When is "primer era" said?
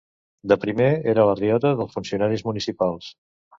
0.63-1.27